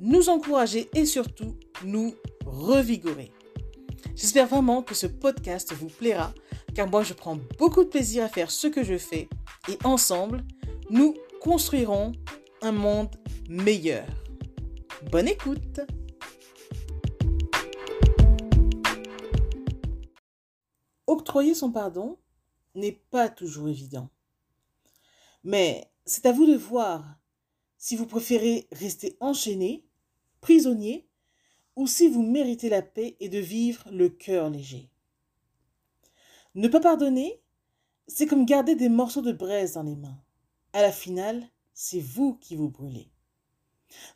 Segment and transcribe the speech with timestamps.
[0.00, 3.32] nous encourager et surtout nous revigorer.
[4.14, 6.32] J'espère vraiment que ce podcast vous plaira
[6.74, 9.28] car moi je prends beaucoup de plaisir à faire ce que je fais
[9.68, 10.44] et ensemble,
[10.90, 12.12] nous construirons
[12.62, 13.14] un monde
[13.48, 14.06] meilleur.
[15.10, 15.80] Bonne écoute
[21.06, 22.18] Octroyer son pardon
[22.74, 24.10] n'est pas toujours évident.
[25.44, 27.16] Mais c'est à vous de voir
[27.78, 29.84] si vous préférez rester enchaîné,
[30.40, 31.08] prisonnier,
[31.76, 34.90] ou si vous méritez la paix et de vivre le cœur léger.
[36.54, 37.42] Ne pas pardonner,
[38.08, 40.22] c'est comme garder des morceaux de braise dans les mains.
[40.72, 43.10] À la finale, c'est vous qui vous brûlez.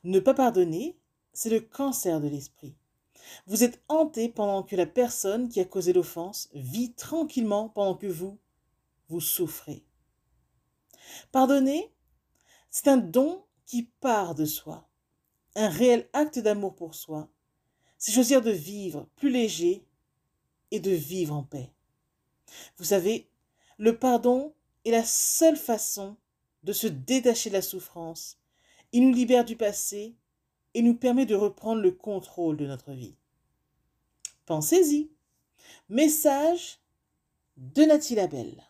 [0.05, 0.99] Ne pas pardonner,
[1.33, 2.77] c'est le cancer de l'esprit.
[3.47, 8.07] Vous êtes hanté pendant que la personne qui a causé l'offense vit tranquillement pendant que
[8.07, 8.39] vous,
[9.09, 9.85] vous souffrez.
[11.33, 11.93] Pardonner,
[12.71, 14.90] c'est un don qui part de soi,
[15.57, 17.29] un réel acte d'amour pour soi.
[17.99, 19.85] C'est choisir de vivre plus léger
[20.71, 21.73] et de vivre en paix.
[22.77, 23.29] Vous savez,
[23.79, 26.17] le pardon est la seule façon
[26.63, 28.39] de se détacher de la souffrance.
[28.93, 30.17] Il nous libère du passé
[30.75, 33.17] et nous permet de reprendre le contrôle de notre vie.
[34.47, 35.11] Pensez-y.
[35.89, 36.79] Message
[37.57, 38.70] de Nathalie Labelle.